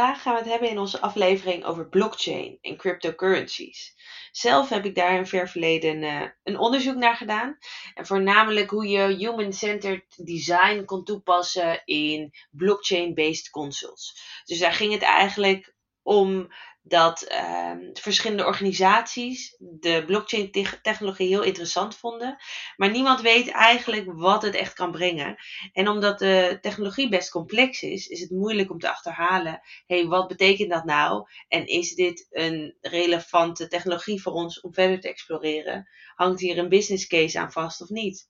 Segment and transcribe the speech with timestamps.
[0.00, 3.94] Vandaag gaan we het hebben in onze aflevering over blockchain en cryptocurrencies.
[4.32, 7.58] Zelf heb ik daar in ver verleden uh, een onderzoek naar gedaan.
[7.94, 14.22] En voornamelijk hoe je human-centered design kon toepassen in blockchain-based consoles.
[14.44, 16.52] Dus daar ging het eigenlijk om
[16.82, 22.36] dat uh, verschillende organisaties de blockchain-technologie heel interessant vonden.
[22.76, 25.36] Maar niemand weet eigenlijk wat het echt kan brengen.
[25.72, 30.28] En omdat de technologie best complex is, is het moeilijk om te achterhalen: hey, wat
[30.28, 31.26] betekent dat nou?
[31.48, 35.88] En is dit een relevante technologie voor ons om verder te exploreren?
[36.14, 38.28] Hangt hier een business case aan vast of niet?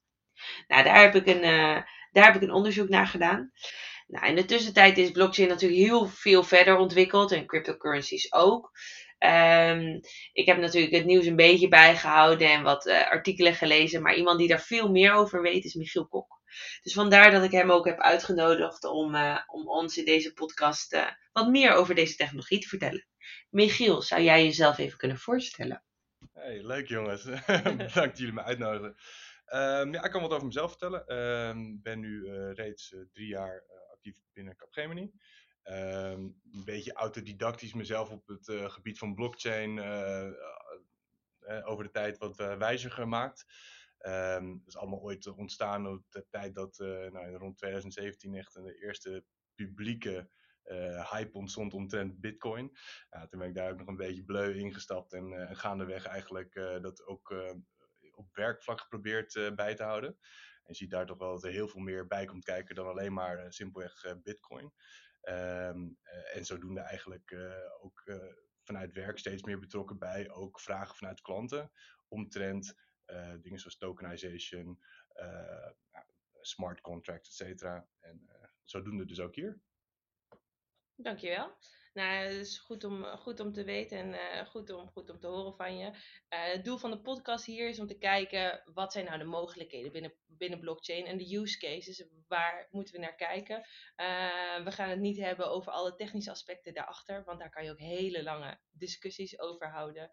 [0.67, 3.51] Nou, daar heb ik een, uh, daar heb ik een onderzoek naar gedaan.
[4.11, 8.71] Nou, in de tussentijd is blockchain natuurlijk heel veel verder ontwikkeld en cryptocurrencies ook.
[9.19, 9.99] Um,
[10.33, 14.39] ik heb natuurlijk het nieuws een beetje bijgehouden en wat uh, artikelen gelezen, maar iemand
[14.39, 16.41] die daar veel meer over weet is Michiel Kok.
[16.81, 20.93] Dus vandaar dat ik hem ook heb uitgenodigd om, uh, om ons in deze podcast
[20.93, 23.07] uh, wat meer over deze technologie te vertellen.
[23.49, 25.83] Michiel, zou jij jezelf even kunnen voorstellen?
[26.33, 27.23] Hey, leuk jongens.
[27.45, 28.95] Bedankt dat jullie me uitnodigen.
[29.53, 31.01] Um, ja, ik kan wat over mezelf vertellen.
[31.01, 33.63] Ik um, ben nu reeds drie jaar
[34.33, 35.11] binnen Capgemini.
[35.63, 40.29] Um, een beetje autodidactisch mezelf op het uh, gebied van blockchain uh,
[41.41, 43.45] uh, over de tijd wat wijzer gemaakt.
[43.97, 46.77] Dat is allemaal ooit ontstaan op de tijd dat
[47.11, 50.29] nou, rond 2017 echt de eerste publieke
[51.11, 52.71] hype ontstond omtrent Bitcoin.
[53.09, 57.05] Ja, toen ben ik daar ook nog een beetje bleu ingestapt en gaandeweg eigenlijk dat
[57.05, 57.33] ook
[58.11, 60.17] op werkvlak geprobeerd bij te houden
[60.65, 63.13] je ziet daar toch wel dat er heel veel meer bij komt kijken dan alleen
[63.13, 64.73] maar uh, simpelweg uh, Bitcoin.
[65.23, 67.35] Um, uh, en zodoende eigenlijk
[67.81, 68.03] ook
[68.63, 71.71] vanuit werk steeds meer betrokken bij ook vragen vanuit klanten
[72.07, 72.75] omtrent
[73.41, 74.83] dingen zoals tokenization,
[76.41, 77.87] smart contracts, et cetera.
[77.99, 78.29] En
[78.63, 79.61] zodoende dus ook hier.
[80.95, 81.57] Dankjewel.
[81.93, 85.19] Nou, het is goed om, goed om te weten en uh, goed, om, goed om
[85.19, 85.85] te horen van je.
[85.85, 85.93] Uh,
[86.29, 89.91] het doel van de podcast hier is om te kijken wat zijn nou de mogelijkheden
[89.91, 92.05] binnen, binnen blockchain en de use cases.
[92.27, 93.57] Waar moeten we naar kijken?
[93.57, 97.71] Uh, we gaan het niet hebben over alle technische aspecten daarachter, want daar kan je
[97.71, 100.11] ook hele lange discussies over houden.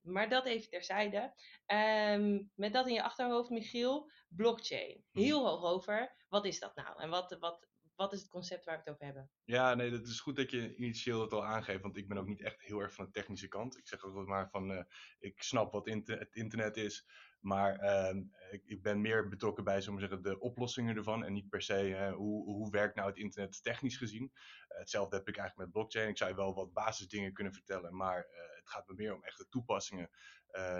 [0.00, 1.34] maar dat even terzijde.
[1.66, 5.04] Um, met dat in je achterhoofd, Michiel, blockchain.
[5.12, 5.24] Mhm.
[5.24, 6.14] Heel hoog over.
[6.28, 7.00] Wat is dat nou?
[7.00, 7.66] En wat, wat,
[7.96, 9.30] wat is het concept waar we het over hebben?
[9.44, 12.26] Ja, nee, het is goed dat je initieel het al aangeeft, want ik ben ook
[12.26, 13.78] niet echt heel erg van de technische kant.
[13.78, 14.82] Ik zeg ook maar van, uh,
[15.18, 17.06] ik snap wat het internet is,
[17.40, 21.48] maar uh, ik, ik, ben meer betrokken bij, zullen zeggen, de oplossingen ervan en niet
[21.48, 24.32] per se uh, hoe, hoe werkt nou het internet technisch gezien.
[24.68, 26.08] Eh, hetzelfde heb ik eigenlijk met blockchain.
[26.08, 28.16] Ik zou je wel wat basisdingen kunnen vertellen, maar
[28.56, 30.10] het gaat me meer om echte toepassingen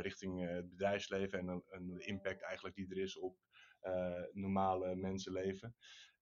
[0.01, 3.39] richting het bedrijfsleven en, en, de impact eigenlijk die er is op
[4.33, 5.77] normale mensenleven.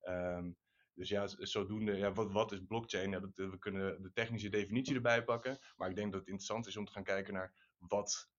[0.09, 0.57] Um,
[0.95, 3.11] dus ja, zodoende, ja, wat, wat is blockchain?
[3.11, 5.59] Ja, dat, we kunnen de technische definitie erbij pakken.
[5.77, 8.31] Maar ik denk dat het interessant is om te gaan kijken naar wat,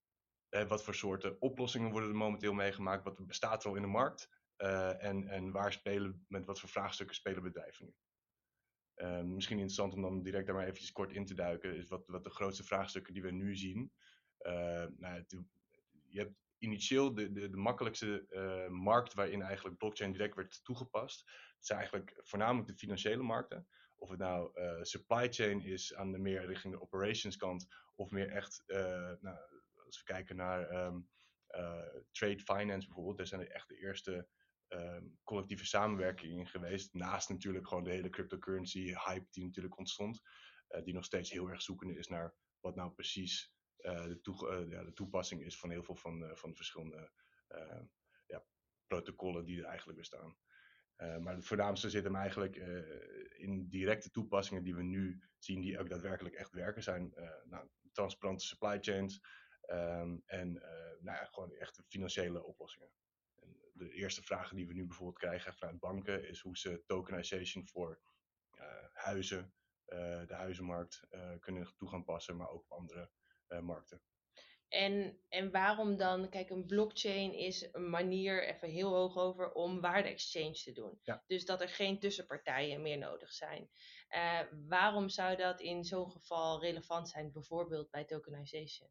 [0.49, 3.03] eh, wat voor soorten oplossingen worden er momenteel meegemaakt.
[3.03, 4.29] Wat bestaat er al in de markt?
[4.57, 7.93] Uh, en, en waar spelen, met wat voor vraagstukken spelen bedrijven nu?
[8.95, 11.75] Uh, misschien interessant om dan direct daar maar eventjes kort in te duiken.
[11.75, 13.91] Is wat, wat de grootste vraagstukken die we nu zien.
[14.97, 15.25] Nou,
[16.07, 21.31] je hebt initieel de, de, de makkelijkste uh, markt waarin eigenlijk blockchain direct werd toegepast.
[21.59, 23.67] Zijn eigenlijk voornamelijk de financiële markten.
[23.95, 28.09] Of het nou uh, supply chain is aan de meer richting de operations kant, of
[28.09, 28.77] meer echt, uh,
[29.19, 29.37] nou,
[29.85, 31.09] als we kijken naar um,
[32.11, 34.27] trade finance bijvoorbeeld, daar zijn echt de eerste
[34.69, 36.93] um, collectieve samenwerkingen geweest.
[36.93, 40.21] Naast natuurlijk gewoon de hele cryptocurrency hype die natuurlijk ontstond,
[40.83, 43.53] die nog steeds heel erg zoekende is naar wat nou precies
[43.83, 47.11] de, toe, uh, ja, de, toepassing is van heel veel van, uh, van de verschillende
[48.25, 48.45] ja,
[48.87, 50.37] protocollen die er eigenlijk bestaan.
[50.95, 52.55] maar het voornaamste zit hem eigenlijk
[53.37, 57.13] in directe toepassingen die we nu zien, die ook daadwerkelijk echt werken, zijn
[57.43, 59.21] nou, transparante supply chains
[59.69, 60.51] um, en
[60.99, 62.91] nou ja, gewoon echt financiële oplossingen.
[63.35, 67.67] En de eerste vragen die we nu bijvoorbeeld krijgen vanuit banken is hoe ze tokenization
[67.67, 67.99] voor
[68.93, 69.53] huizen,
[70.25, 71.07] de huizenmarkt,
[71.39, 73.22] kunnen toe gaan passen, maar ook op andere uh,
[73.61, 74.01] markten.
[74.67, 79.81] En, en waarom dan, kijk, een blockchain is een manier, even heel hoog over, om
[79.81, 80.99] waarde-exchange te doen.
[81.01, 81.23] Ja.
[81.27, 83.69] Dus dat er geen tussenpartijen meer nodig zijn.
[84.09, 88.89] Uh, waarom zou dat in zo'n geval relevant zijn, bijvoorbeeld bij tokenization?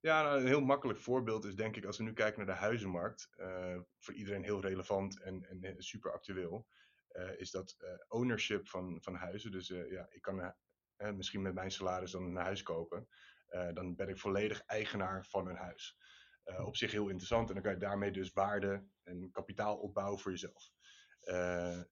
[0.00, 2.60] Ja, nou, een heel makkelijk voorbeeld is denk ik, als we nu kijken naar de
[2.60, 6.66] huizenmarkt, uh, voor iedereen heel relevant en, en super actueel,
[7.12, 7.76] uh, is dat
[8.08, 9.50] ownership van, van huizen.
[9.50, 10.54] Dus ja, ik kan
[10.96, 13.08] misschien met mijn salaris dan een huis kopen.
[13.46, 15.98] Eh, dan ben ik volledig eigenaar van een huis.
[16.44, 20.20] Uh, op zich heel interessant en dan kan je daarmee dus waarde en kapitaal opbouwen
[20.20, 20.74] voor jezelf.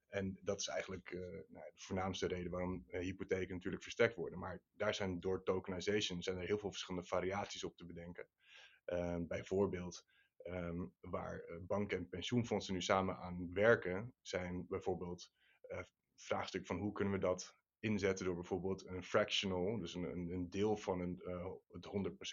[0.09, 1.11] en dat is eigenlijk
[1.49, 4.39] nou, de voornaamste reden waarom hypotheken natuurlijk versterkt worden.
[4.39, 8.27] Maar daar zijn door tokenization zijn er heel veel verschillende variaties op te bedenken.
[9.27, 10.06] bijvoorbeeld
[10.45, 15.31] Ehm, waar eh, banken en pensioenfondsen nu samen aan werken, zijn bijvoorbeeld
[15.71, 15.79] uh,
[16.15, 20.76] vraagstuk van hoe kunnen we dat inzetten door bijvoorbeeld een fractional, dus een, een, deel
[20.76, 21.86] van een, uh, het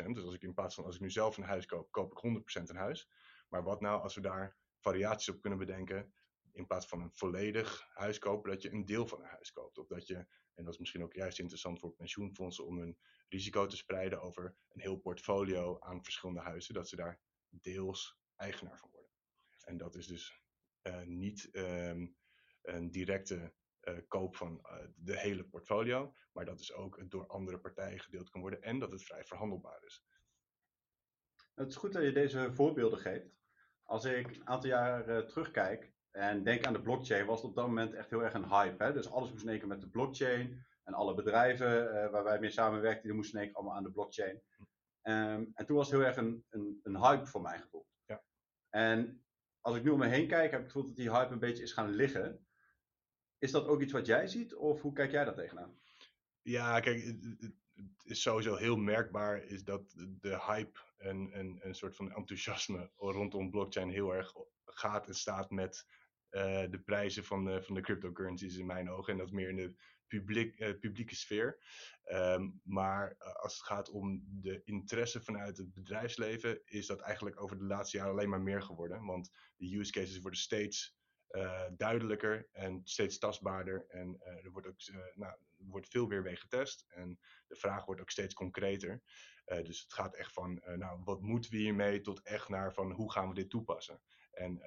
[0.06, 0.12] 100%.
[0.12, 2.44] Dus als ik in plaats van als ik nu zelf een huis koop, koop ik
[2.60, 3.10] 100% een huis.
[3.50, 6.14] Maar wat nou als we daar variaties op kunnen bedenken,
[6.52, 9.78] in plaats van een volledig huis kopen, dat je een deel van een huis koopt.
[9.78, 10.16] Of dat je,
[10.54, 12.98] en dat is misschien ook juist interessant voor pensioenfondsen, om hun
[13.30, 17.20] risico te spreiden over een heel portfolio aan verschillende huizen, dat ze daar
[17.50, 19.12] deels eigenaar van worden.
[19.62, 20.42] En dat is dus
[20.84, 22.16] uh, niet um,
[22.62, 23.54] een directe
[23.84, 28.30] uh, koop van uh, de hele portfolio, maar dat is ook door andere partijen gedeeld
[28.30, 30.06] kan worden en dat het vrij verhandelbaar is.
[31.56, 33.40] Het is goed dat je deze voorbeelden geeft.
[33.84, 37.68] Als ik een aantal jaar terugkijk en denk aan de blockchain, was het op dat
[37.68, 38.84] moment echt heel erg een hype.
[38.84, 38.94] Hè?
[38.94, 40.66] Dus alles moest in één keer met de blockchain.
[40.84, 43.92] En alle bedrijven waar wij mee samenwerkten, die moesten in één keer allemaal aan de
[43.92, 44.42] blockchain.
[45.04, 47.88] Um, en toen was het heel erg een, een, een hype voor mijn gevoel.
[48.06, 48.24] Ja.
[48.70, 49.26] En
[49.62, 51.40] als ik nu om me heen kijk, heb ik het gevoel dat die hype een
[51.40, 52.48] beetje is gaan liggen.
[53.42, 55.80] Is dat ook iets wat jij ziet, of hoe kijk jij daar tegenaan?
[56.42, 61.96] Ja, kijk, het is sowieso heel merkbaar is dat de hype en, en een soort
[61.96, 64.34] van enthousiasme rondom blockchain heel erg
[64.66, 65.86] gaat en staat met
[66.32, 69.14] uh, de prijzen van de, van de cryptocurrencies in mijn ogen.
[69.14, 69.76] En dat meer in de
[70.08, 71.58] publiek, uh, publieke sfeer.
[72.12, 77.42] Um, maar uh, als het gaat om de interesse vanuit het bedrijfsleven, is dat eigenlijk
[77.42, 79.06] over de laatste jaren alleen maar meer geworden.
[79.06, 81.00] Want de use cases worden steeds
[81.32, 83.86] uh, duidelijker en steeds tastbaarder.
[83.88, 84.76] En er wordt ook
[85.16, 86.86] nou, er wordt veel weer mee getest.
[86.88, 89.02] En de vraag wordt ook steeds concreter.
[89.46, 93.12] dus het gaat echt van, nou, wat moeten we hiermee, tot echt naar van, hoe
[93.12, 94.02] gaan we dit toepassen?
[94.32, 94.62] En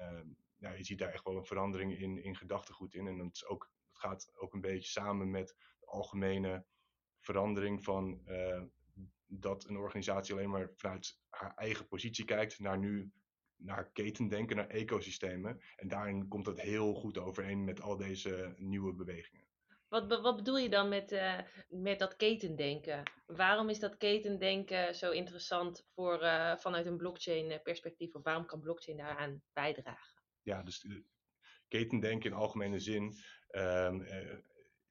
[0.57, 3.07] nou, je ziet daar echt wel een verandering in, in gedachtegoed in.
[3.07, 6.65] En dat, is ook, dat gaat ook een beetje samen met de algemene
[7.19, 8.23] verandering van
[9.27, 13.11] dat een organisatie alleen maar vanuit haar eigen positie kijkt naar nu
[13.57, 15.61] naar ketendenken, naar ecosystemen.
[15.75, 19.43] En daarin komt dat heel goed overeen met al deze nieuwe bewegingen.
[19.87, 23.03] Wat, wat bedoel je dan met, uh, met dat ketendenken?
[23.25, 28.13] Waarom is dat ketendenken zo interessant voor, uh, vanuit een blockchain perspectief?
[28.13, 30.15] Of waarom kan blockchain daaraan bijdragen?
[30.45, 30.85] ja, dus
[31.67, 33.15] ketendenken in algemene zin
[33.51, 34.37] um, uh,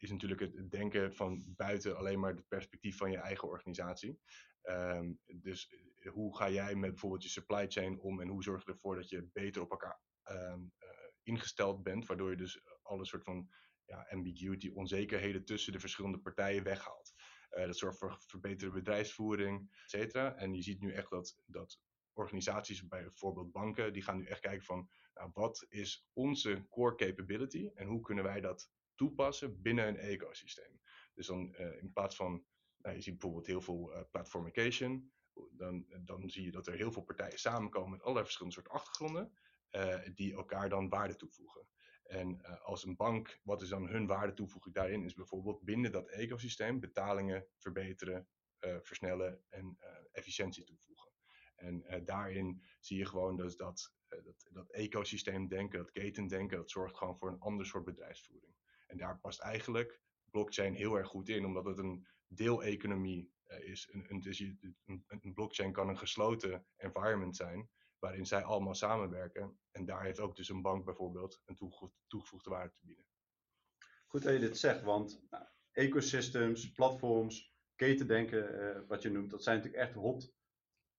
[0.04, 4.20] is natuurlijk het denken van buiten alleen maar het perspectief van je eigen organisatie.
[4.62, 5.68] Um, dus
[5.98, 8.96] eh, hoe ga jij met bijvoorbeeld je supply chain om en hoe zorg je ervoor
[8.96, 10.88] dat je beter op elkaar um, uh,
[11.22, 13.48] ingesteld bent, waardoor je dus alle soort van
[13.84, 17.12] ja, ambiguity, onzekerheden tussen de verschillende partijen weghaalt.
[17.50, 20.36] Dat zorgt voor verbeterde bedrijfsvoering, et cetera.
[20.36, 21.80] En je ziet nu echt dat, dat
[22.12, 27.70] organisaties, bijvoorbeeld banken, die gaan nu echt kijken van nou, wat is onze core capability
[27.74, 30.80] en hoe kunnen wij dat toepassen binnen een ecosysteem.
[31.14, 32.44] Dus dan uh, in plaats van,
[32.76, 35.12] nou, je ziet bijvoorbeeld heel veel uh, platformication,
[35.50, 39.32] dan, dan zie je dat er heel veel partijen samenkomen met allerlei verschillende soorten achtergronden,
[40.14, 41.66] die elkaar dan waarde toevoegen.
[42.04, 45.04] En als een bank, wat is dan hun waarde toevoeging daarin?
[45.04, 49.78] Is bijvoorbeeld binnen dat ecosysteem betalingen verbeteren, versnellen en
[50.12, 51.10] efficiëntie toevoegen.
[51.54, 56.96] En daarin zie je gewoon dus dat, dat, dat ecosysteem denken, dat ketendenken, dat zorgt
[56.96, 58.53] gewoon voor een ander soort bedrijfsvoering.
[58.86, 60.00] En daar past eigenlijk
[60.30, 63.88] blockchain heel erg goed in, omdat het een deeleconomie uh, is.
[63.92, 68.74] Een, een, dus je, een, een, blockchain kan een gesloten environment zijn, waarin zij allemaal
[68.74, 69.58] samenwerken.
[69.70, 71.56] En daar heeft ook dus een bank bijvoorbeeld een
[72.06, 73.04] toegevoegde, waarde te bieden.
[74.06, 79.56] Goed dat je dit zegt, want nou, ecosystems, platforms, ketendenken, wat je noemt, dat zijn
[79.56, 80.34] natuurlijk echt hot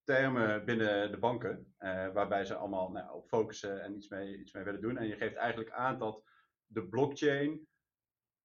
[0.05, 4.53] termen binnen de banken, uh, waarbij ze allemaal nou, op focussen en iets mee, iets
[4.53, 4.97] mee willen doen.
[4.97, 6.23] En je geeft eigenlijk aan dat
[6.65, 7.67] de blockchain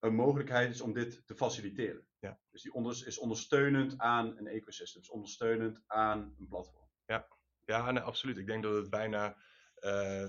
[0.00, 2.07] een mogelijkheid is om dit te faciliteren.
[2.19, 2.40] Ja.
[2.50, 6.88] Dus die onder, is ondersteunend aan een ecosysteem, is ondersteunend aan een platform.
[7.07, 7.28] Ja,
[7.64, 8.38] ja nee, absoluut.
[8.38, 9.37] Ik denk dat het bijna,
[9.80, 10.28] uh,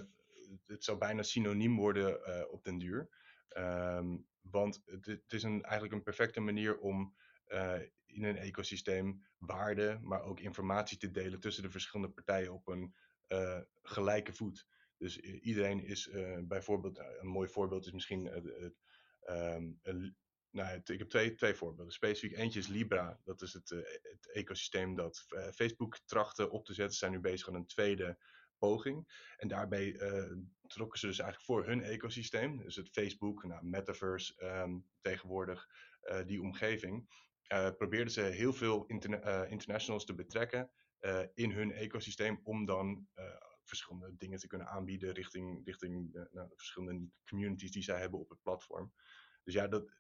[0.66, 3.10] het zou bijna synoniem worden uh, op den duur.
[3.58, 7.16] Um, want het, het, is een, eigenlijk een perfecte manier om
[7.48, 12.68] uh, in een ecosysteem waarde, maar ook informatie te delen tussen de verschillende partijen op
[12.68, 12.96] een
[13.82, 14.68] gelijke voet.
[14.98, 16.10] Dus iedereen is
[16.44, 18.30] bijvoorbeeld, een mooi voorbeeld is misschien,
[19.82, 20.16] een,
[20.50, 21.94] nou, ik heb twee, twee voorbeelden.
[21.94, 23.70] Specifiek eentje is Libra, dat is het,
[24.02, 26.94] het ecosysteem dat Facebook trachtte op te zetten.
[26.94, 28.18] Ze zijn nu bezig aan een tweede
[28.58, 29.30] poging.
[29.38, 29.92] En daarbij
[30.68, 35.68] trokken ze dus eigenlijk voor hun ecosysteem, dus het Facebook, nou, Metaverse um, tegenwoordig,
[36.26, 37.10] die omgeving
[37.78, 40.72] probeerden ze heel veel interna internationals te betrekken
[41.34, 43.08] in hun ecosysteem om dan
[43.72, 48.20] verschillende dingen te kunnen aanbieden richting, richting de, nou, de verschillende communities die zij hebben
[48.20, 48.94] op het platform.
[49.44, 49.92] Dus ja, dat,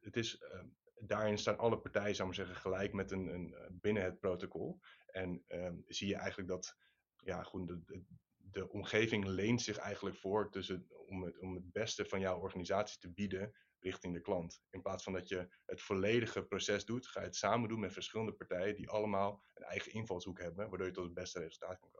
[0.00, 0.66] het is, ehm,
[0.98, 4.80] daarin staan alle partijen, zou ik maar zeggen, gelijk met een, een, binnen het protocol.
[5.06, 6.76] En ehm, zie je eigenlijk dat
[7.16, 8.04] ja, goed, de, de,
[8.36, 12.98] de omgeving leent zich eigenlijk voor tussen, om, het, om het beste van jouw organisatie
[12.98, 14.62] te bieden richting de klant.
[14.70, 17.92] In plaats van dat je het volledige proces doet, ga je het samen doen met
[17.92, 21.90] verschillende partijen die allemaal een eigen invalshoek hebben, waardoor je tot het beste resultaat kan
[21.90, 21.97] komen.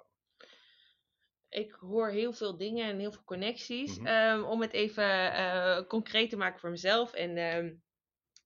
[1.59, 3.99] Ik hoor heel veel dingen en heel veel connecties.
[3.99, 4.07] Mhm.
[4.07, 7.13] Ehm, om het even eh, concreet te maken voor mezelf.
[7.13, 7.75] En, ehm,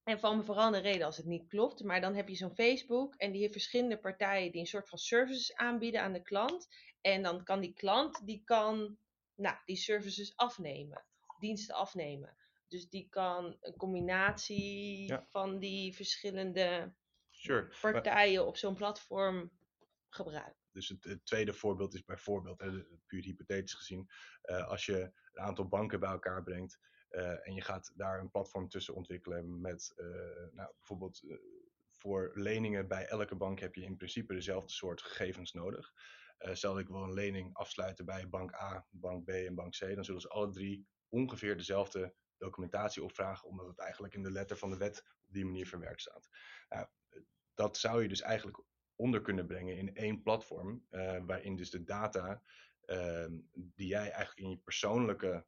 [0.04, 1.82] en van me vooral de reden als het niet klopt.
[1.84, 4.98] Maar dan heb je zo'n Facebook en die heeft verschillende partijen die een soort van
[4.98, 6.68] services aanbieden aan de klant.
[7.00, 8.96] En dan kan die klant, die kan
[9.34, 11.04] nou, die services afnemen,
[11.38, 12.36] diensten afnemen.
[12.68, 15.26] Dus die kan een combinatie Ja.
[15.28, 16.92] van die verschillende
[17.30, 17.68] Sure.
[17.82, 19.50] Maar- partijen op zo'n platform
[20.14, 20.56] gebruiken.
[20.72, 24.10] dus het, tweede voorbeeld is bijvoorbeeld, hè, puur hypothetisch gezien,
[24.42, 26.78] eh, als je een aantal banken bij elkaar brengt
[27.08, 30.06] eh, en je gaat daar een platform tussen ontwikkelen met eh,
[30.52, 31.22] nou, bijvoorbeeld
[31.90, 35.92] voor leningen bij elke bank heb je in principe dezelfde soort gegevens nodig.
[36.52, 40.04] Stel ik wil een lening afsluiten bij bank A, bank B en bank C, dan
[40.04, 44.70] zullen ze alle drie ongeveer dezelfde documentatie opvragen, omdat het eigenlijk in de letter van
[44.70, 46.28] de wet op die manier verwerkt staat.
[46.68, 46.86] Nou,
[47.54, 48.62] dat zou je dus eigenlijk
[49.02, 52.42] onder kunnen brengen in één platform, eh, waarin dus de data
[52.84, 55.44] ehm, die jij eigenlijk in je persoonlijke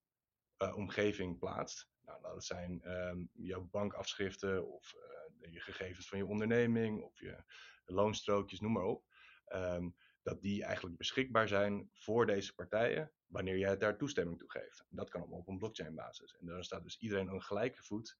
[0.56, 6.26] eh, omgeving plaatst, nou, dat zijn ehm, jouw bankafschriften of eh, je gegevens van je
[6.26, 7.42] onderneming of je
[7.84, 9.04] loonstrookjes, noem maar op,
[9.44, 9.88] ehm,
[10.22, 14.84] dat die eigenlijk beschikbaar zijn voor deze partijen wanneer jij daar toestemming toe geeft.
[14.88, 16.36] Dat kan allemaal op een blockchain basis.
[16.36, 18.18] En dan staat dus iedereen aan gelijke voet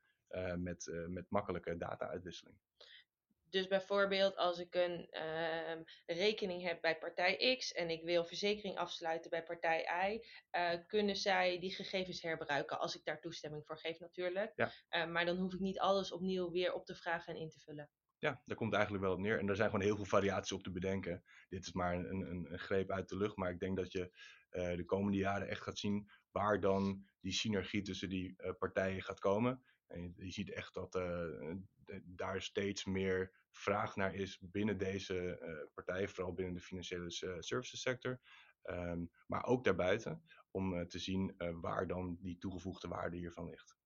[0.56, 2.56] met, met makkelijke data-uitwisseling.
[3.54, 8.76] Dus bijvoorbeeld als ik een ehm, rekening heb bij partij X en ik wil verzekering
[8.76, 13.78] afsluiten bij partij Y, eh, kunnen zij die gegevens herbruiken als ik daar toestemming voor
[13.78, 14.52] geef natuurlijk.
[14.54, 14.70] Ja.
[14.88, 17.60] Eh, maar dan hoef ik niet alles opnieuw weer op te vragen en in te
[17.60, 17.90] vullen.
[18.18, 19.38] Ja, daar komt eigenlijk wel op neer.
[19.38, 21.24] En er zijn gewoon heel veel variaties op te bedenken.
[21.48, 23.36] Dit is maar een, een, een greep uit de lucht.
[23.36, 24.16] Maar ik denk dat je
[24.54, 29.18] de komende jaren echt gaat zien waar dan die synergie tussen die eh, partijen gaat
[29.20, 29.62] komen.
[29.86, 31.54] En je, je ziet echt dat eh,
[32.04, 37.36] daar steeds meer vraag naar is binnen deze eh, partijen, vooral binnen de financiële eh,
[37.40, 38.20] services sector.
[38.62, 43.48] Ehm, maar ook daarbuiten, om eh, te zien eh, waar dan die toegevoegde waarde hiervan
[43.48, 43.76] ligt.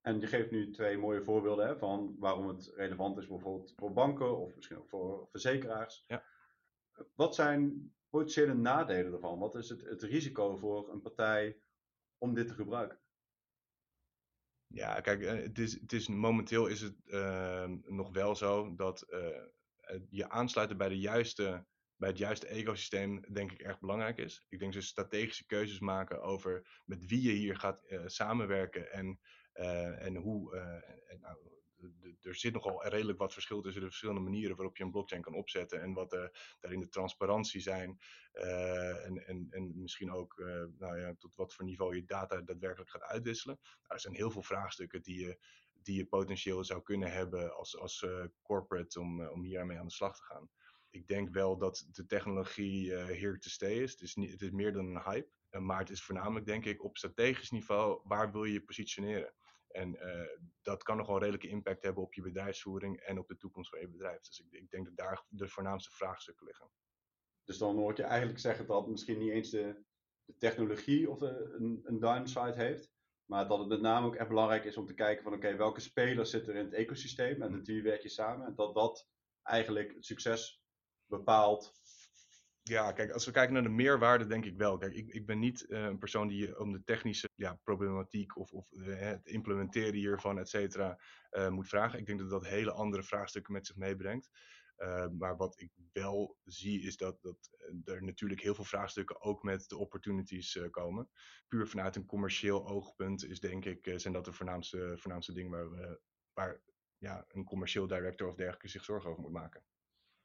[0.00, 3.92] En je geeft nu twee mooie voorbeelden hè, van waarom het relevant is bijvoorbeeld voor
[3.92, 6.04] banken of misschien ook voor verzekeraars.
[6.06, 6.24] Ja.
[7.14, 9.38] Wat zijn potentiële nadelen ervan?
[9.38, 11.60] Wat is het, het risico voor een partij
[12.18, 13.00] om dit te gebruiken?
[14.72, 19.02] Ja, kijk, eh, het is, het is, momenteel is het ehm, nog wel zo dat
[19.02, 19.42] eh,
[20.08, 24.44] je aansluiten bij, de juiste, bij het juiste ecosysteem denk ik erg belangrijk is.
[24.48, 29.20] Ik denk dus strategische keuzes maken over met wie je hier gaat eh, samenwerken en,
[29.98, 30.54] en hoe.
[31.20, 31.38] nou,
[32.20, 35.34] er zit nogal redelijk wat verschil tussen de verschillende manieren waarop je een blockchain kan
[35.34, 37.98] opzetten en wat daarin de transparantie zijn.
[38.32, 42.40] eh, en, en, en misschien ook eh, nou ja, tot wat voor niveau je data
[42.40, 43.58] daadwerkelijk gaat uitwisselen.
[43.62, 45.38] Nou, er zijn heel veel vraagstukken die je,
[45.72, 49.92] die je potentieel zou kunnen hebben als, als eh, corporate om, om hiermee aan de
[49.92, 50.50] slag te gaan.
[50.90, 53.90] Ik denk wel dat de technologie eh here to stay is.
[53.90, 55.60] Het is, niet, het is meer dan een hype.
[55.60, 59.34] maar het is voornamelijk, denk ik, op strategisch niveau, waar wil je je positioneren?
[59.70, 63.36] En eh, dat kan nog wel redelijke impact hebben op je bedrijfsvoering en op de
[63.36, 64.20] toekomst van je bedrijf.
[64.20, 66.70] Dus ik, ik denk dat daar de voornaamste vraagstukken liggen.
[67.44, 69.82] Dus dan hoor ik je eigenlijk zeggen dat misschien niet eens de,
[70.24, 72.92] de technologie of de, een, een downside heeft.
[73.24, 75.80] Maar dat het met name ook echt belangrijk is om te kijken van oké, welke
[75.80, 78.46] spelers zitten er in het ecosysteem en met wie werk je samen.
[78.46, 79.08] En dat dat
[79.42, 80.62] eigenlijk het succes
[81.06, 81.72] bepaalt.
[82.70, 84.78] Ja, kijk, als we kijken naar de meerwaarde, denk ik wel.
[84.78, 88.52] Kijk, ik, ik ben niet eh, een persoon die om de technische ja, problematiek of,
[88.52, 91.00] of eh, het implementeren hiervan, et cetera,
[91.30, 91.98] eh, moet vragen.
[91.98, 94.30] Ik denk dat dat hele andere vraagstukken met zich meebrengt.
[94.76, 97.50] Eh, maar wat ik wel zie, is dat, dat
[97.84, 101.10] eh, er natuurlijk heel veel vraagstukken ook met de opportunities eh, komen.
[101.48, 105.50] Puur vanuit een commercieel oogpunt is, denk ik, eh, zijn dat de voornaamste, voornaamste dingen
[105.50, 106.00] waar, we,
[106.32, 106.60] waar
[106.98, 109.62] ja, een commercieel director of dergelijke zich zorgen over moet maken.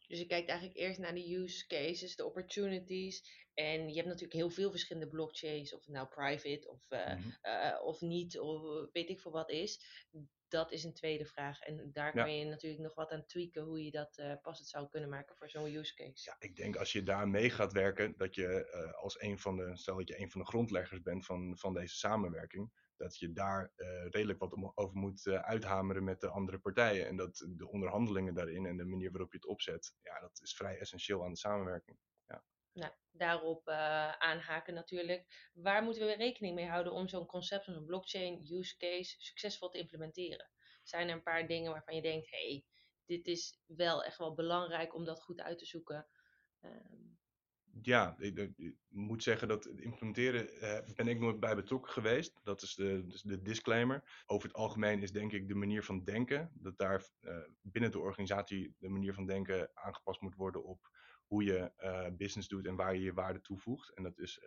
[0.07, 3.43] Dus je kijkt eigenlijk eerst naar de use cases, de opportunities.
[3.53, 7.29] En je hebt natuurlijk heel veel verschillende blockchains, of het nou private of, eh, Mhm.
[7.41, 9.85] eh, of niet, of weet ik veel wat is.
[10.47, 11.59] Dat is een tweede vraag.
[11.59, 12.23] En daar Ja.
[12.23, 15.35] kan je natuurlijk nog wat aan tweaken hoe je dat eh, passend zou kunnen maken
[15.35, 16.29] voor zo'n use case.
[16.29, 18.71] Ja, ik denk als je daar mee gaat werken, dat je
[19.01, 21.95] als een van de, stel dat je een van de grondleggers bent van, van deze
[21.95, 27.07] samenwerking, dat je daar eh, redelijk wat over moet eh, uithameren met de andere partijen.
[27.07, 30.55] En dat de onderhandelingen daarin en de manier waarop je het opzet, ja, dat is
[30.55, 31.97] vrij essentieel aan de samenwerking.
[32.75, 35.49] Nou, daarop uh, aanhaken natuurlijk.
[35.53, 39.69] Waar moeten we rekening mee houden om zo'n concept als een blockchain use case succesvol
[39.69, 40.49] te implementeren?
[40.83, 42.65] Zijn er een paar dingen waarvan je denkt, hey,
[43.05, 46.07] dit is wel echt wel belangrijk om dat goed uit te zoeken?
[46.61, 47.19] Um,
[47.81, 48.51] ja, ik,
[48.89, 52.39] moet zeggen dat implementeren eh, ben ik nooit bij betrokken geweest.
[52.43, 54.23] Dat is de, dus de disclaimer.
[54.25, 57.99] Over het algemeen is denk ik de manier van denken, dat daar uh, binnen de
[57.99, 60.89] organisatie de manier van denken aangepast moet worden op
[61.25, 63.93] hoe je uh, business doet en waar je je waarde toevoegt.
[63.93, 64.39] En dat is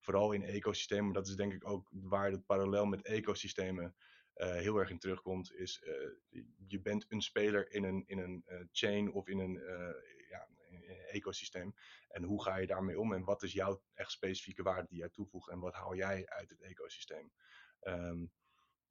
[0.00, 3.94] vooral in ecosystemen, dat is denk ik ook waar het parallel met ecosystemen
[4.34, 5.82] heel erg in terugkomt, is
[6.66, 9.60] je bent een speler in een, in een chain of in een
[10.88, 11.74] ecosysteem.
[12.08, 15.08] En hoe ga je daarmee om en wat is jouw echt specifieke waarde die jij
[15.08, 17.32] toevoegt en wat haal jij uit het ecosysteem?
[17.80, 18.32] Um,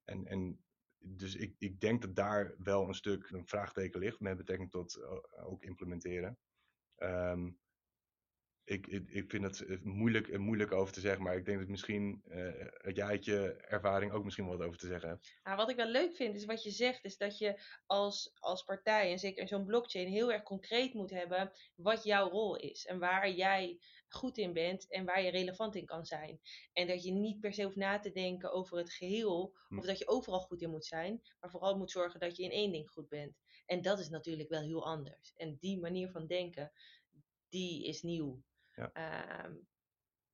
[0.04, 0.64] en, en
[0.98, 4.98] dus ik, ik denk dat daar wel een stuk een vraagteken ligt met betrekking tot
[4.98, 6.38] uh, ook implementeren.
[6.98, 7.60] Um,
[8.66, 11.60] ik, ik, ik vind het eh, moeilijk, eh, moeilijk over te zeggen, maar ik denk
[11.60, 15.40] dat misschien uh, jij uit je ervaring ook misschien wat over te zeggen hebt.
[15.44, 18.64] Nou, wat ik wel leuk vind, is wat je zegt, is dat je als, als
[18.64, 22.86] partij, en zeker in zo'n blockchain, heel erg concreet moet hebben wat jouw rol is.
[22.86, 26.40] En waar jij goed in bent en waar je relevant in kan zijn.
[26.74, 29.78] En dat je niet per se hoeft na te denken over het geheel, hm.
[29.78, 32.52] of dat je overal goed in moet zijn, maar vooral moet zorgen dat je in
[32.52, 33.42] één ding goed bent.
[33.66, 35.34] En dat is natuurlijk wel heel anders.
[35.36, 36.72] En die manier van denken,
[37.50, 38.44] die is nieuw.
[38.76, 38.92] Ja.
[38.94, 39.54] Ehm,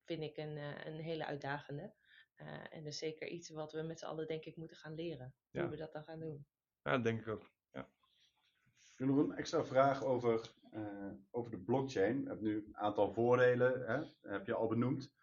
[0.04, 1.94] vind ik een, uh, een hele uitdagende.
[2.38, 5.34] Uh, en dus zeker iets wat we met z'n allen denk ik moeten gaan leren.
[5.50, 5.62] Ja.
[5.62, 6.46] Hoe we dat dan gaan doen.
[6.84, 7.52] Ja, dat denk ik ook.
[7.72, 7.90] Ja.
[8.96, 12.22] Ik nog een extra vraag over, uh, over de blockchain.
[12.22, 15.18] Je hebt nu een aantal voordelen, hè, heb je al benoemd.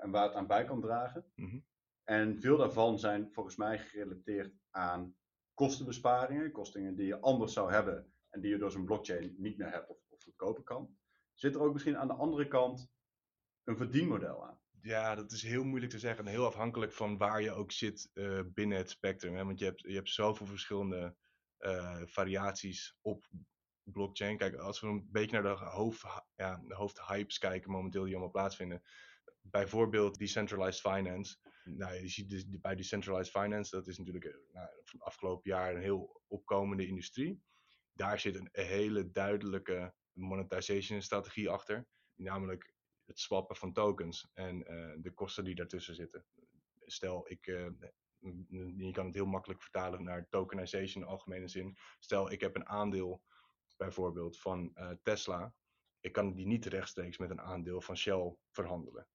[0.00, 1.32] en waar het aan bij kan dragen.
[1.34, 1.64] Mm -hmm.
[2.04, 5.16] En veel daarvan zijn volgens mij gerelateerd aan
[5.54, 6.52] kostenbesparingen.
[6.52, 9.88] Kosten die je anders zou hebben en die je door zo'n blockchain niet meer hebt
[9.88, 10.98] of, of goedkoper kan.
[11.40, 12.90] Zit er ook misschien aan de andere kant
[13.64, 14.60] een verdienmodel aan?
[14.80, 18.10] Ja, dat is heel moeilijk te zeggen en heel afhankelijk van waar je ook zit
[18.14, 19.34] uh, binnen het spectrum.
[19.34, 19.44] Hè?
[19.44, 21.16] Want je hebt, je hebt zoveel verschillende
[21.58, 23.28] uh, variaties op
[23.82, 24.36] blockchain.
[24.36, 26.04] Kijk, als we een beetje naar de, hoofd,
[26.36, 28.82] ja, de hoofdhypes kijken momenteel die allemaal plaatsvinden.
[29.40, 31.36] Bijvoorbeeld decentralized finance.
[31.64, 35.74] Nou, je ziet dus bij decentralized finance, dat is natuurlijk uh, nou, van afgelopen jaar
[35.74, 37.42] een heel opkomende industrie.
[37.92, 41.86] Daar zit een hele duidelijke monetization strategie achter.
[42.14, 46.24] Namelijk het swappen van tokens en uh, de kosten die daartussen zitten.
[46.84, 47.68] Stel, ik, uh,
[48.76, 51.76] je kan het heel makkelijk vertalen naar tokenization in algemene zin.
[51.98, 53.22] Stel, ik heb een aandeel
[53.76, 55.54] bijvoorbeeld van uh, Tesla.
[56.00, 59.08] Ik kan die niet rechtstreeks met een aandeel van Shell verhandelen.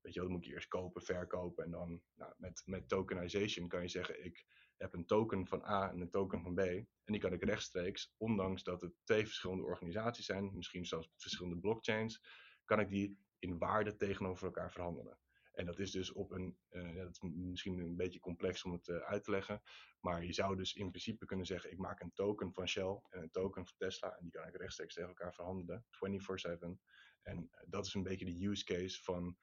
[0.00, 3.82] Weet je, dat moet je eerst kopen, verkopen en dan nou, met, met tokenization kan
[3.82, 4.44] je zeggen: ik
[4.80, 6.58] heb een token van A en een token van B.
[6.58, 11.58] En die kan ik rechtstreeks, ondanks dat het twee verschillende organisaties zijn, misschien zelfs verschillende
[11.58, 12.22] blockchains,
[12.64, 15.18] kan ik die in waarde tegenover elkaar verhandelen.
[15.52, 18.88] En dat is dus op een, ja, dat is misschien een beetje complex om het
[18.88, 19.62] uh, uit te leggen,
[20.00, 23.22] maar je zou dus in principe kunnen zeggen, ik maak een token van Shell en
[23.22, 26.78] een token van Tesla en die kan ik rechtstreeks tegen elkaar verhandelen, 24/7.
[27.22, 29.36] En uh, dat is een beetje de use case van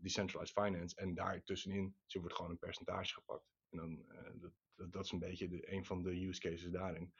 [0.00, 3.53] decentralized finance en daar tussenin wordt gewoon een percentage gepakt.
[3.76, 4.04] Dan,
[4.40, 7.12] dat, dat, dat, is een beetje de, een van de use cases daarin.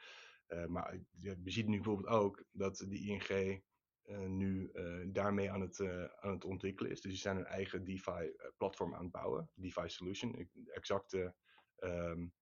[0.69, 3.63] maar we zien nu bijvoorbeeld ook dat de ING
[4.07, 4.73] uh, nu
[5.07, 5.81] daarmee aan het,
[6.21, 7.01] aan het ontwikkelen is.
[7.01, 10.49] Dus die zijn een eigen DeFi-platform aan het bouwen, DeFi Solution.
[10.67, 11.35] Exacte,
[11.79, 12.33] um,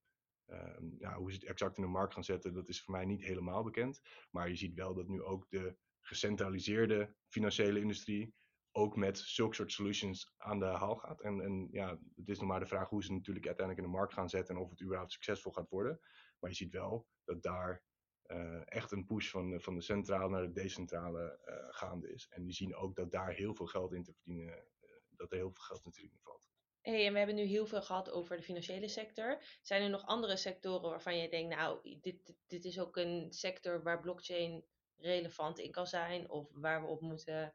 [0.46, 3.04] um, ja, hoe ze het exact in de markt gaan zetten, dat is voor mij
[3.04, 4.00] niet helemaal bekend.
[4.30, 8.34] Maar je ziet wel dat nu ook de gecentraliseerde financiële industrie
[8.72, 11.20] ook met zulke soort solutions aan de haal gaat.
[11.20, 13.98] En, en ja, het is nog maar de vraag hoe ze natuurlijk uiteindelijk in de
[13.98, 16.00] markt gaan zetten en of het überhaupt succesvol gaat worden.
[16.38, 17.82] Maar je ziet wel dat daar
[18.26, 22.26] uh, echt een push van, van de centrale naar de decentrale uh, gaande is.
[22.30, 25.36] En die zien ook dat daar heel veel geld in te verdienen, uh, dat er
[25.36, 26.50] heel veel geld natuurlijk in valt.
[26.80, 29.42] Hey, en we hebben nu heel veel gehad over de financiële sector.
[29.62, 33.82] Zijn er nog andere sectoren waarvan je denkt, nou, dit, dit is ook een sector
[33.82, 34.64] waar blockchain
[34.96, 37.52] relevant in kan zijn, of waar we op moeten,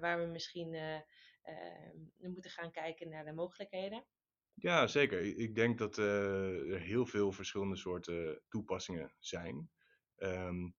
[0.00, 0.76] waar we misschien
[2.16, 4.04] moeten gaan kijken naar de mogelijkheden?
[4.54, 5.38] Ja, zeker.
[5.38, 9.70] Ik denk dat er heel veel verschillende soorten toepassingen zijn.
[10.16, 10.74] Um,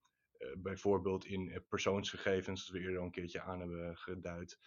[0.58, 4.60] bijvoorbeeld in persoonsgegevens, zoals we eerder al een keertje aan hebben geduid.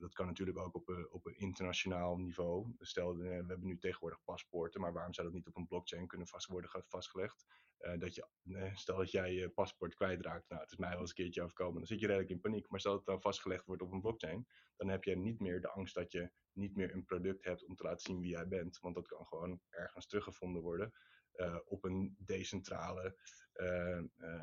[0.00, 2.74] Dat kan natuurlijk ook op, een, op een internationaal niveau.
[2.78, 6.26] Stel, we hebben nu tegenwoordig paspoorten, maar waarom zou dat niet op een blockchain kunnen
[6.26, 7.46] vast worden vastgelegd?
[7.82, 8.26] Uh, dat je,
[8.74, 11.74] stel dat jij je paspoort kwijtraakt, nou, het is mij wel eens een keertje afkomen,
[11.74, 12.68] dan zit je redelijk in paniek.
[12.68, 15.60] Maar stel dat het dan vastgelegd wordt op een blockchain, dan heb je niet meer
[15.60, 18.48] de angst dat je niet meer een product hebt om te laten zien wie jij
[18.48, 18.78] bent.
[18.80, 20.92] Want dat kan gewoon ergens teruggevonden worden
[21.36, 23.41] uh, op een decentrale eh, eh,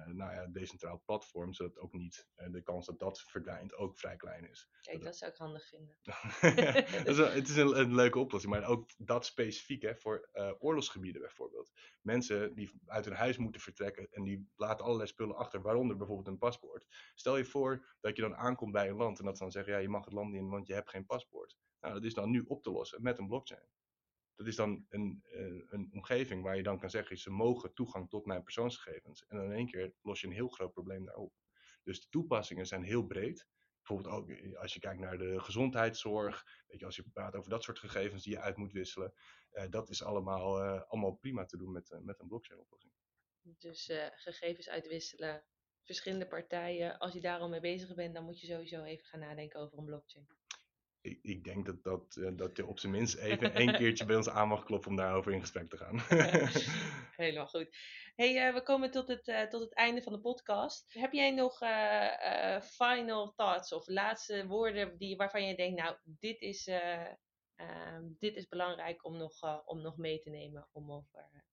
[0.05, 4.15] nou ja, decentraal platform, zodat ook niet eh, de kans dat dat verdwijnt ook vrij
[4.15, 4.69] klein is.
[4.81, 5.97] Kijk, dat zou ik handig vinden.
[7.03, 10.29] Dat is wel- het is een, een leuke oplossing, maar ook dat specifiek hè, voor
[10.31, 11.71] eh, oorlogsgebieden bijvoorbeeld.
[12.01, 16.27] Mensen die uit hun huis moeten vertrekken en die laten allerlei spullen achter, waaronder bijvoorbeeld
[16.27, 16.85] een paspoort.
[17.15, 19.73] Stel je voor dat je dan aankomt bij een land en dat ze dan zeggen,
[19.73, 21.57] ja, je mag het land niet in, want je hebt geen paspoort.
[21.79, 23.67] Nou, dat is dan nu op te lossen met een blockchain.
[24.39, 28.10] Dat is dan een, een, een omgeving waar je dan kan zeggen, ze mogen toegang
[28.10, 29.25] tot mijn persoonsgegevens.
[29.28, 31.34] En dan in één keer los je een heel groot probleem daarop.
[31.84, 33.47] Dus de toepassingen zijn heel breed.
[33.78, 37.49] Bijvoorbeeld ook eh, als je kijkt naar de gezondheidszorg, weet je, als je praat over
[37.49, 39.13] dat soort gegevens die je uit moet wisselen.
[39.49, 42.93] eh, dat is allemaal, eh, allemaal prima te doen met, eh, met een blockchain oplossing.
[43.41, 45.43] Dus eh, gegevens uitwisselen,
[45.84, 46.97] verschillende partijen.
[46.97, 49.78] Als je daar al mee bezig bent, dan moet je sowieso even gaan nadenken over
[49.78, 50.28] een blockchain.
[51.01, 54.15] Ik, ik denk dat, dat, eh, dat je op zijn minst even één keertje bij
[54.15, 55.99] ons aan mag kloppen om daarover in gesprek te gaan.
[57.25, 57.69] Helemaal goed.
[58.19, 60.93] Hey, eh, we komen tot het, eh, tot het einde van de podcast.
[60.93, 61.57] Heb jij nog
[62.62, 67.07] final thoughts of laatste woorden die, waarvan je denkt, nou, dit is, eh,
[67.55, 71.43] ehm, dit is belangrijk om nog, om nog mee te nemen om over,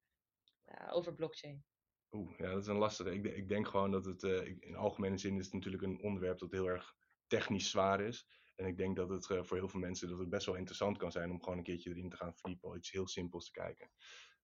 [0.90, 1.64] over blockchain?
[2.11, 3.14] Oeh, ja, dat is een lastige.
[3.14, 4.22] Ik, ik denk gewoon dat het
[4.61, 6.94] in algemene zin is het natuurlijk een onderwerp dat heel erg
[7.26, 8.26] technisch zwaar is.
[8.56, 10.98] En ik denk dat het eh, voor heel veel mensen dat het best wel interessant
[10.98, 13.90] kan zijn om gewoon een keertje erin te gaan verdiepen, iets heel simpels te kijken.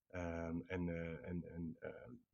[0.08, 1.78] Ehm, en eh, en, en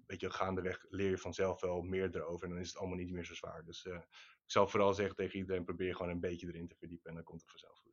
[0.06, 3.24] beetje gaandeweg leer je vanzelf wel meer erover en dan is het allemaal niet meer
[3.24, 3.64] zo zwaar.
[3.64, 7.14] Dus ik zal vooral zeggen tegen iedereen, probeer gewoon een beetje erin te verdiepen en
[7.14, 7.88] dan komt het vanzelf goed.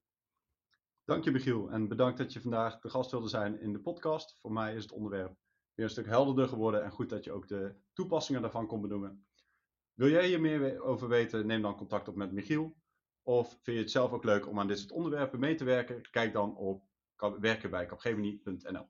[1.05, 4.37] Dank je Michiel en bedankt dat je vandaag de gast wilde zijn in de podcast.
[4.39, 5.37] Voor mij is het onderwerp
[5.73, 9.27] weer een stuk helderder geworden en goed dat je ook de toepassingen daarvan kon benoemen.
[9.93, 12.75] Wil jij hier meer over weten, neem dan contact op met Michiel.
[13.25, 16.09] Of vind je het zelf ook leuk om aan dit soort onderwerpen mee te werken?
[16.11, 16.83] Kijk dan op
[17.39, 18.87] werken bij capgemini.nl.